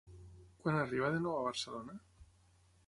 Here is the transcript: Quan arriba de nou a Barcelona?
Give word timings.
Quan 0.63 0.77
arriba 0.79 1.11
de 1.17 1.21
nou 1.27 1.37
a 1.41 1.45
Barcelona? 1.51 1.99